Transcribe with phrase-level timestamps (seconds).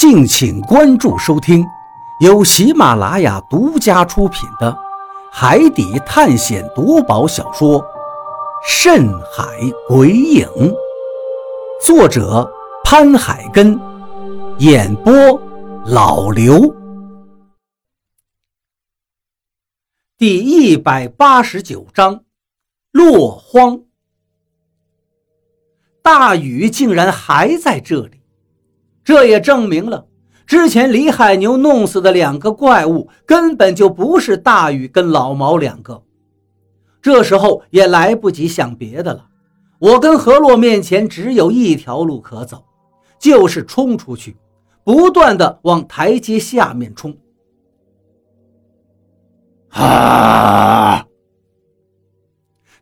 [0.00, 1.62] 敬请关注收听，
[2.20, 4.72] 由喜马拉雅独家出品的
[5.30, 7.78] 《海底探险夺宝小说》
[8.66, 9.44] 《深海
[9.86, 10.48] 鬼影》，
[11.84, 12.50] 作者
[12.82, 13.78] 潘海根，
[14.60, 15.12] 演播
[15.84, 16.74] 老刘。
[20.16, 22.24] 第一百八十九章，
[22.90, 23.82] 落荒。
[26.00, 28.19] 大雨竟然还在这里。
[29.10, 30.06] 这也证明了，
[30.46, 36.04] 之前李海牛弄死的两个怪物根本就不是大禹跟老毛两个。
[37.02, 39.26] 这时候也来不及想别的了，
[39.80, 42.64] 我跟何洛面前只有一条路可走，
[43.18, 44.36] 就是冲出去，
[44.84, 47.12] 不断的往台阶下面冲。
[49.70, 51.04] 啊！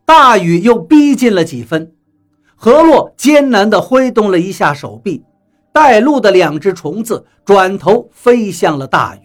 [0.04, 1.94] 大雨又逼近了几分，
[2.54, 5.24] 何洛艰难地挥动了一下手臂。
[5.72, 9.20] 带路的两只虫子转头飞向了大禹。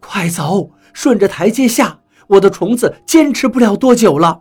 [0.00, 4.40] 快走，顺着台阶下，我的虫子坚持不了多久了。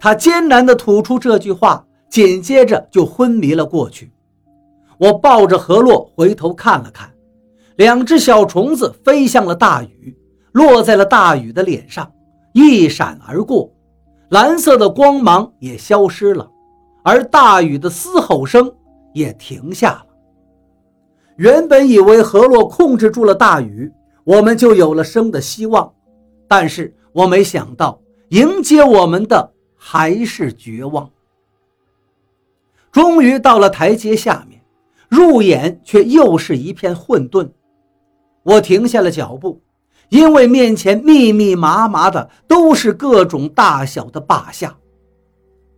[0.00, 4.12] 他艰难地吐出这句话，紧接着就昏迷了过去。
[4.98, 7.12] 我抱着河洛回头看了看，
[7.76, 10.16] 两只小虫子飞向了大禹，
[10.52, 12.10] 落在了大禹的脸上，
[12.52, 13.72] 一闪而过，
[14.30, 16.48] 蓝色的光芒也消失了，
[17.04, 18.72] 而大禹的嘶吼声。
[19.12, 20.06] 也停下了。
[21.36, 23.90] 原本以为河洛控制住了大雨，
[24.22, 25.92] 我们就有了生的希望，
[26.46, 31.10] 但是我没想到迎接我们的还是绝望。
[32.90, 34.60] 终于到了台阶下面，
[35.08, 37.50] 入眼却又是一片混沌。
[38.42, 39.62] 我停下了脚步，
[40.10, 44.76] 因为面前密密麻麻的都是各种大小的霸下。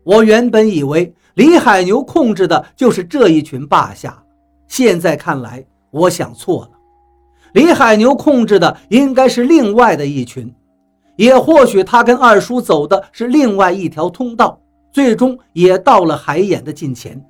[0.02, 1.14] 我原本以为。
[1.34, 4.22] 李海牛控制的就是这一群霸下，
[4.68, 6.70] 现在看来，我想错了。
[7.54, 10.52] 李海牛控制的应该是另外的一群，
[11.16, 14.60] 也或许他跟二叔走的是另外一条通道，
[14.92, 17.24] 最终也到了海眼的近前。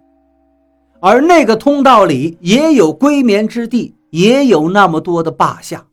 [1.01, 5.87] 而那个通道里也有归眠之地，也有那么多的霸下。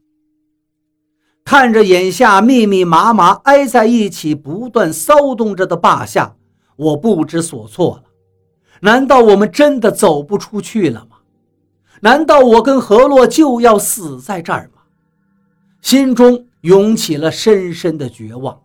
[1.44, 6.36] 看着眼下密密麻麻挨在一起、不断骚动着的霸下。
[6.82, 8.04] 我不知所措了，
[8.80, 11.18] 难道我们真的走不出去了吗？
[12.00, 14.82] 难道我跟何洛就要死在这儿吗？
[15.84, 18.60] 心中涌起了深深的绝望。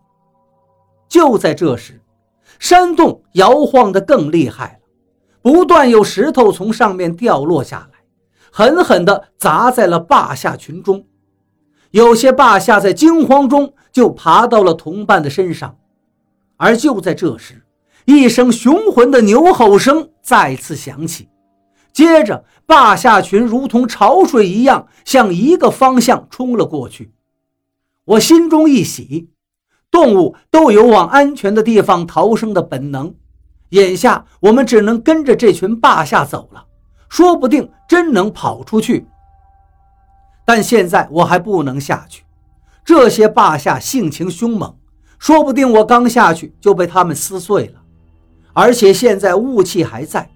[1.07, 2.01] 就在这时，
[2.57, 4.89] 山洞摇晃得更厉害了，
[5.43, 7.99] 不断有石头从上面掉落下来，
[8.51, 11.05] 狠狠地砸在了霸下群中。
[11.91, 15.77] 有些霸下在惊慌中就爬到了同伴的身上，
[16.55, 17.63] 而就在这时。
[18.07, 21.27] 一声雄浑的牛吼声再次响起，
[21.91, 27.11] 接着霸下群如同潮水一样向一个方向冲了过去。
[28.05, 29.27] 我心中一喜，
[29.91, 33.13] 动物都有往安全的地方逃生的本能，
[33.71, 36.65] 眼下我们只能跟着这群霸下走了，
[37.09, 39.05] 说不定真能跑出去。
[40.45, 42.23] 但现在我还不能下去，
[42.85, 44.73] 这些霸下性情凶猛，
[45.19, 47.76] 说不定我刚下去就被他们撕碎了。
[48.57, 50.27] 而且现在雾气还在，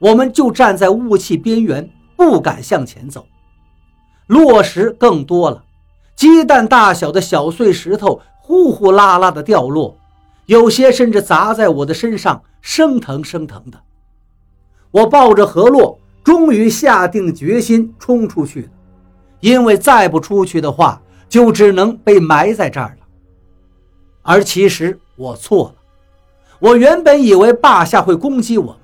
[0.00, 3.26] 我们就站在雾气边缘，不敢向前走。
[4.26, 5.64] 落石更多了，
[6.14, 9.96] 鸡蛋大小的小碎石头呼呼啦啦的掉落，
[10.44, 13.80] 有些甚至砸在我的身上，生疼生疼的。
[14.90, 18.68] 我抱着何洛，终于下定决心冲出去了，
[19.40, 23.06] 因为再不出去的话，就只能被埋在这儿了。
[24.20, 25.79] 而其实我错了。
[26.60, 28.76] 我原本以为霸下会攻击我们，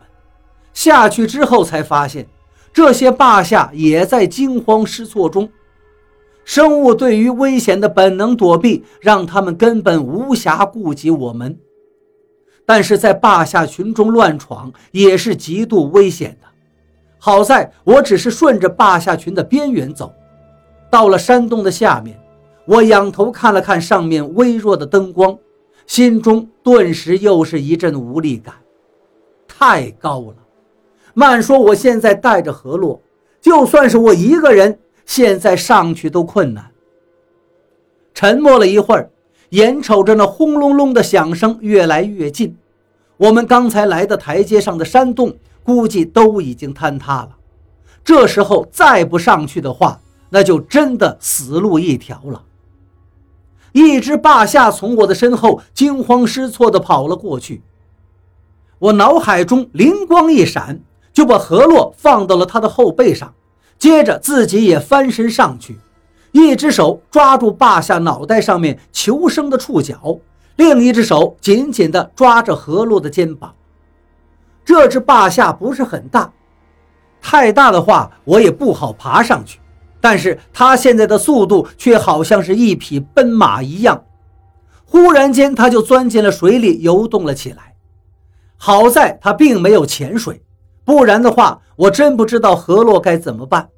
[0.73, 2.27] 下去之后才发现，
[2.73, 5.49] 这些霸下也在惊慌失措中。
[6.45, 11.59] 生物对于危险的本能躲避，让他们根本无暇顾及我们。
[12.65, 16.47] 但是在霸下群中乱闯也是极度危险的。
[17.19, 20.13] 好在我只是顺着霸下群的边缘走，
[20.91, 22.19] 到了山洞的下面，
[22.65, 25.37] 我仰头看了看上面微弱的灯光。
[25.87, 28.55] 心中顿时又是一阵无力感，
[29.47, 30.35] 太高了。
[31.15, 33.01] 慢说，我现在带着何洛，
[33.41, 36.71] 就算是我一个人，现在上去都困难。
[38.13, 39.11] 沉默了一会儿，
[39.51, 42.57] 眼瞅着那轰隆隆的响声越来越近，
[43.17, 47.31] 我们刚才来的台阶上的山洞估计都已经坍塌了。
[48.05, 50.01] 这时候再不上去的话，
[50.31, 52.43] 那就真的死路一条了。
[53.77, 57.61] 一只霸下从我的身后惊慌失措地跑了过去，
[58.79, 60.81] 我脑海中灵光一闪，
[61.13, 63.35] 就把河洛放到了他的后背上，
[63.79, 65.79] 接着自己也翻身上去，
[66.33, 70.21] 一只手抓住霸下脑袋上面求生的触角，
[70.57, 73.55] 另一只手紧紧地抓着何洛的肩膀。
[74.65, 76.33] 这只霸下不是很大，
[77.21, 79.61] 太大的话我也不好爬上去，
[80.09, 84.05] 但是他现在的速度却好像是一匹奔马一样。
[84.85, 87.75] 忽然间，他就钻进了水里游动了起来。
[88.57, 90.45] 好在他并没有潜水。
[90.85, 93.71] 不然的话，我真不知道何洛该怎么办。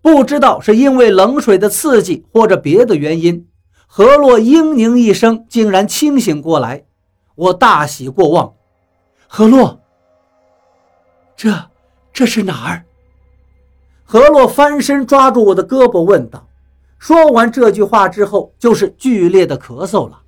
[0.00, 3.46] 不知道是因为冷水的刺激，或者别的原因，
[3.86, 6.86] 何洛嘤咛一声，竟然清醒过来。
[7.34, 8.54] 我大喜过望。
[9.28, 9.82] 何洛，
[11.36, 11.52] 这
[12.10, 12.85] 这是哪儿？
[14.08, 16.48] 何洛翻身抓住我的胳膊，问道。
[16.96, 20.22] 说完这句话之后，就是剧烈的咳嗽了。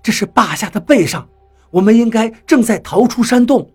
[0.00, 1.28] 这是霸下的背上，
[1.72, 3.68] 我们应该正在逃出山洞。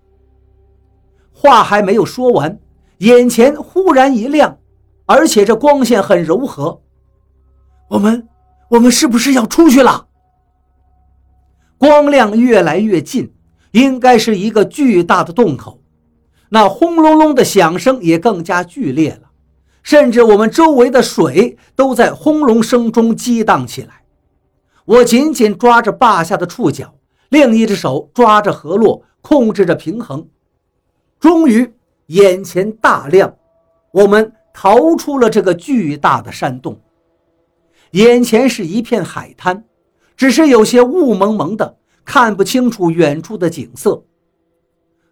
[1.33, 2.57] 话还没有说完，
[3.00, 4.57] 眼前忽然一亮，
[5.06, 6.81] 而且这光线很柔和。
[7.89, 8.25] 我们，
[8.69, 10.07] 我们是不是要出去了？
[11.77, 13.33] 光亮越来越近，
[13.71, 15.81] 应该是一个巨大的洞口。
[16.53, 19.31] 那轰隆隆的响声也更加剧烈了，
[19.83, 24.03] 甚至我们周围的水都在轰隆声中激荡起来。
[24.83, 26.94] 我紧紧抓着坝下的触角，
[27.30, 30.27] 另一只手抓着河洛，控制着平衡。
[31.21, 31.74] 终于，
[32.07, 33.33] 眼前大亮，
[33.94, 36.77] 我们逃出了这个巨大的山洞。
[37.92, 39.63] 眼前是一片海滩，
[40.18, 44.04] 只是有些雾蒙蒙的，看不清楚远处的景色。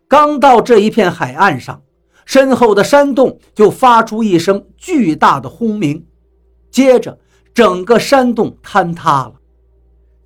[0.10, 1.84] 刚到这一片海岸上，
[2.26, 6.04] 身后的山洞就发出一声巨大的轰鸣，
[6.72, 7.20] 接着
[7.54, 9.34] 整个山洞坍塌了，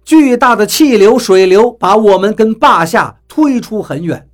[0.05, 4.29] 巨大的气流、水流把我们跟坝下推出很远。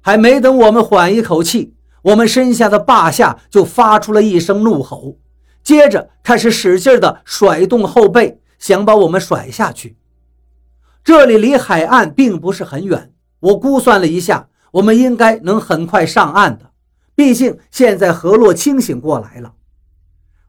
[0.00, 5.18] 还没等我们缓一口气，我们身下的霸下就发出了一声怒吼，
[5.62, 9.98] 接着开始使劲地甩动后背，想把我们甩下去。
[11.04, 16.70] 这里离海岸并不是很远，我估算了一下，我们应该能很快上岸的。
[17.14, 19.52] 毕竟现在何洛清醒过来了。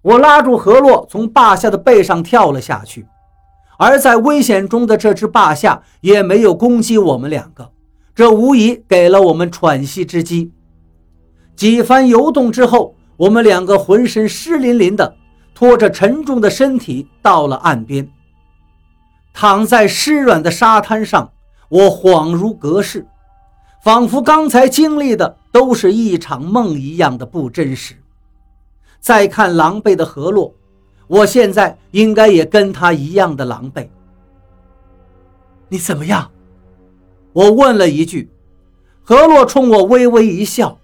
[0.01, 3.05] 我拉住何洛，从霸下的背上跳了下去，
[3.77, 7.71] 而在危险中的这只霸下也没有攻击我们两个。
[8.15, 10.51] 这无疑给了我们喘息之机。
[11.55, 15.15] 几番游动之后，我们两个浑身湿淋淋的，
[15.53, 18.09] 拖着沉重的身体到了岸边。
[19.33, 21.31] 躺在湿软的沙滩上，
[21.69, 23.05] 我恍如隔世，
[23.81, 27.95] 仿佛刚才经历的都是一场梦一样的不真实。
[28.99, 30.53] 再看狼狈的何洛，
[31.07, 33.87] 我现在应该也跟他一样的狼狈。
[35.69, 36.31] 你怎么样？
[37.33, 38.29] 我问了一句，
[39.03, 40.77] 何洛冲我微微一笑。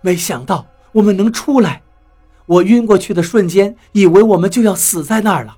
[0.00, 1.82] 没想到我们能出来，
[2.46, 5.56] 我晕过去的瞬间，以为我们就要死在那儿了。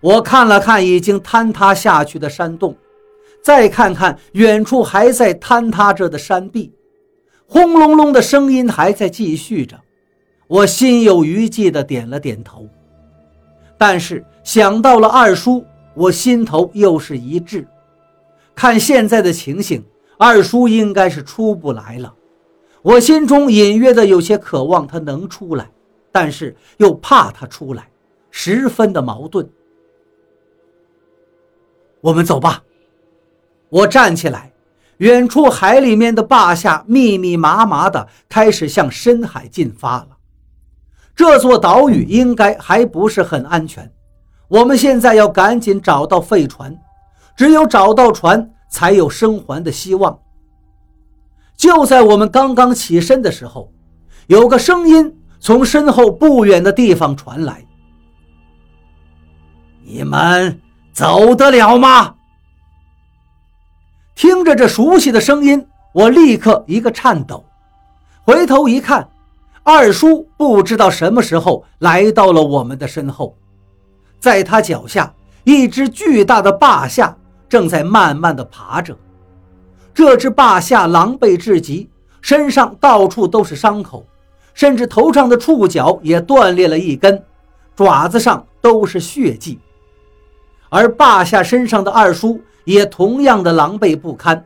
[0.00, 2.76] 我看了看已经坍塌下去的山洞，
[3.42, 6.72] 再看看远处还在坍塌着的山壁，
[7.46, 9.78] 轰隆隆的声音还在继续着。
[10.46, 12.68] 我心有余悸地点了点头，
[13.76, 15.64] 但是想到了二叔。
[15.94, 17.66] 我心头又是一滞，
[18.54, 19.82] 看现在的情形，
[20.18, 22.12] 二叔应该是出不来了。
[22.82, 25.70] 我心中隐约的有些渴望他能出来，
[26.12, 27.88] 但是又怕他出来，
[28.30, 29.48] 十分的矛盾。
[32.00, 32.62] 我们走吧。
[33.68, 34.52] 我站起来，
[34.98, 40.08] 远处海里面的坝下密密麻麻的开始向深海进发了。
[41.14, 43.90] 这座岛屿应该还不是很安全。
[44.48, 46.78] 我们现在要赶紧找到废船，
[47.36, 50.16] 只有找到船，才有生还的希望。
[51.56, 53.72] 就在我们刚刚起身的时候，
[54.26, 57.66] 有个声音从身后不远的地方传来
[59.82, 60.60] ：“你们
[60.96, 62.14] 走得了吗？”
[64.16, 67.44] 听着这熟悉的声音，我立刻一个颤抖，
[68.24, 69.06] 回头一看，
[69.62, 73.36] 二叔不知道什么时候来到了我们的身后。
[74.18, 75.12] 在他脚下，
[75.44, 77.14] 一只巨大的霸下
[77.46, 78.96] 正在慢慢的爬着。
[79.92, 81.90] 这只霸下狼狈至极，
[82.22, 84.02] 身上到处都是伤口，
[84.54, 87.22] 甚至头上的触角也断裂了一根，
[87.76, 89.58] 爪子上都是血迹。
[90.68, 94.44] 而霸下身上的二叔也同样的狼狈不堪，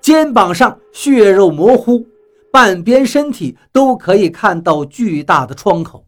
[0.00, 2.06] 肩膀上血肉模糊，
[2.50, 6.04] 半边身体都可以看到巨大的创口。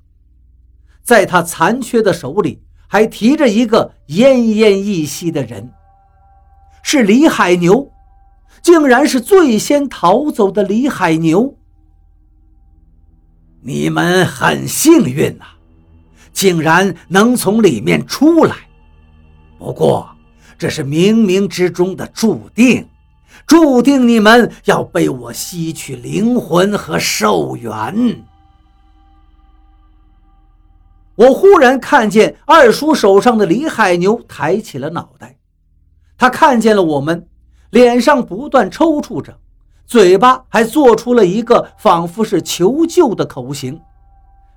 [1.03, 2.61] 在他残缺的手里。
[2.87, 5.69] 还提着一个奄奄一息的人，
[6.81, 7.91] 是李海牛，
[8.63, 11.57] 竟然是最先逃走的李海牛。
[13.63, 15.45] 你们很幸运呐，
[16.33, 18.55] 竟然能从里面出来。
[19.59, 20.09] 不过，
[20.59, 22.89] 这是冥冥之中的注定，
[23.47, 28.25] 注定你们要被我吸取灵魂和寿元。
[31.17, 35.37] 我忽然看见二叔手上的李海牛抬起了脑袋，
[36.19, 37.29] 他看见了我们，
[37.71, 39.39] 脸上不断抽搐着。
[39.87, 43.81] 嘴巴还做出了一个仿佛是求救的口型，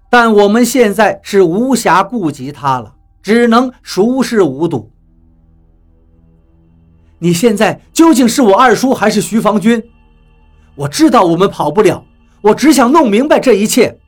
[0.09, 2.95] 但我们现在是无暇顾及他了，
[3.27, 4.89] 只能熟视无睹。
[7.19, 9.83] 你现在究竟是我二叔还是徐防军？
[10.75, 12.05] 我知道我们跑不了，
[12.39, 13.99] 我只想弄明白这一切。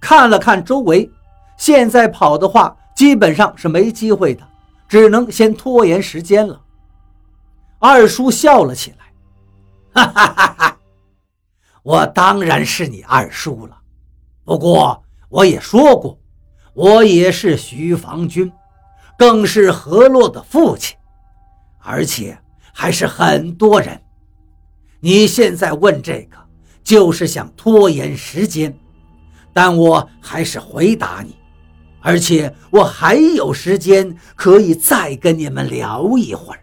[0.00, 1.10] 看了看周围，
[1.58, 4.42] 现在跑的话基本上是没机会的，
[4.88, 6.58] 只能先拖延时间了。
[7.78, 10.02] 二叔笑了起来。
[10.02, 10.78] 哈哈哈哈
[11.82, 13.76] 我当然是你二叔了，
[14.44, 16.18] 不过我也说过，
[16.76, 18.52] 我也是徐防军，
[19.16, 20.94] 更是何洛的父亲，
[21.78, 22.38] 而且
[22.70, 23.98] 还是很多人。
[25.00, 26.36] 你现在问这个，
[26.84, 28.78] 就是想拖延时间，
[29.54, 31.34] 但我还是回答你，
[32.02, 36.60] 而且我还有时间可以再跟你们聊一会儿。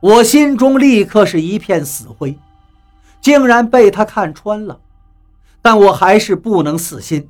[0.00, 2.38] 我心中立刻是一片死灰，
[3.20, 4.80] 竟然被他看穿了，
[5.60, 7.28] 但我还是不能死心。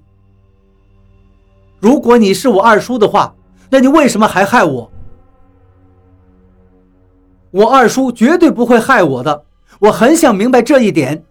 [1.84, 3.36] 如果你是我二叔的话，
[3.68, 4.90] 那你为什么还害我？
[7.50, 9.44] 我二叔绝对不会害我的，
[9.80, 11.22] 我很想明白这一点。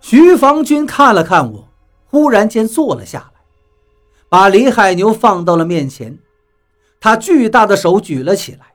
[0.00, 1.68] 徐防军看了看我，
[2.06, 3.40] 忽然间坐了下来，
[4.28, 6.18] 把李海牛放到了面前，
[6.98, 8.66] 他巨大的手举了起来。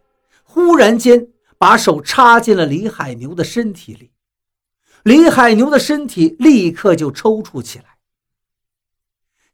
[0.46, 1.28] 忽然间，
[1.58, 4.10] 把手插进了李海牛的身体里，
[5.04, 7.93] 李海牛的身体立刻就抽搐起来。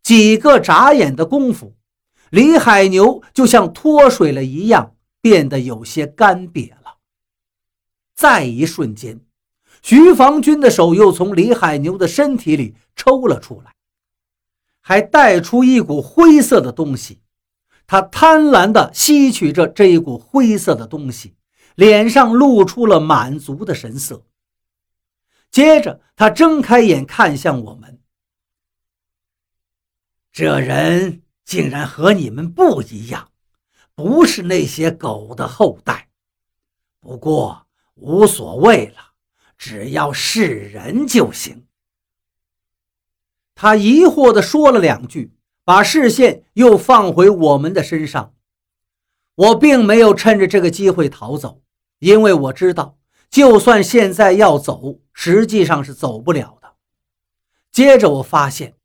[0.09, 1.75] 几个眨眼的功夫，
[2.31, 6.97] 李海牛就像脱水了一样，变得有些干瘪了。
[8.15, 9.19] 再一瞬间，
[9.83, 13.75] 徐防军的手又从李海牛的身体里抽了出来，
[14.81, 17.21] 还带出一股灰色的东西。
[17.85, 21.35] 他贪婪地吸取着这一股灰色的东西，
[21.75, 24.23] 脸上露出了满足的神色。
[25.51, 27.99] 接着，他睁开眼看向我们
[30.39, 33.29] ：“这人竟然和你们不一样，
[33.93, 36.08] 不是那些狗的后代。
[37.01, 39.15] 不过无所谓了，
[39.58, 41.65] 只要是人就行。”
[43.53, 45.34] 他疑惑地说了两句。
[45.65, 48.34] 把视线又放回我们的身上，
[49.36, 51.62] 我并没有趁着这个机会逃走，
[52.00, 52.98] 因为我知道，
[53.29, 56.74] 就算现在要走，实际上是走不了的。
[57.72, 58.77] 接着我发现，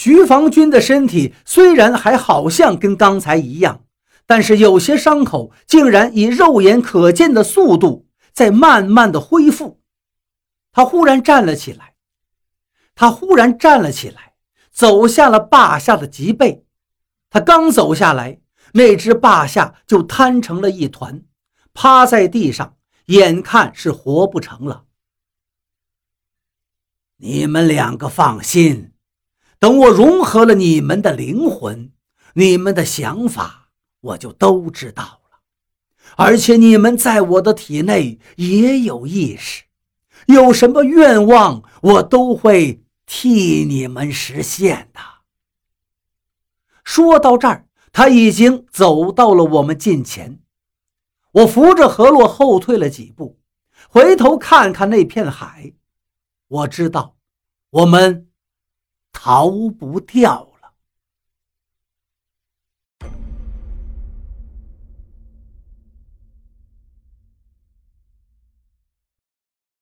[0.00, 3.82] 徐防军的身体虽然还好像跟刚才一样，
[4.26, 9.80] 但是有些伤口竟然以肉眼可见的速度在慢慢的恢复。
[10.70, 11.94] 他忽然站了起来，
[12.94, 14.34] 他忽然站了起来。
[14.70, 16.64] 走下了霸下的脊背，
[17.28, 18.38] 他刚走下来，
[18.74, 21.24] 那只霸下就瘫成了一团，
[21.74, 22.76] 趴在地上，
[23.06, 24.84] 眼看是活不成了。
[27.16, 28.92] 你们两个放心，
[29.58, 31.92] 等我融合了你们的灵魂，
[32.34, 35.40] 你们的想法我就都知道了，
[36.16, 39.64] 而且你们在我的体内也有意识，
[40.26, 42.82] 有什么愿望我都会。
[43.10, 45.00] 替你们实现的。
[46.84, 50.40] 说到这儿，他已经走到了我们近前。
[51.32, 53.38] 我扶着何洛后退了几步，
[53.88, 55.72] 回头看看那片海，
[56.48, 57.16] 我知道，
[57.70, 58.27] 我们
[59.20, 60.47] 逃不掉。